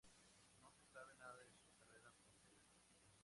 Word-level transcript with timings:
No 0.63 0.71
se 0.71 0.83
sabe 0.91 1.13
nada 1.19 1.37
de 1.45 1.59
su 1.61 1.75
carrera 1.77 2.11
posterior. 2.25 2.57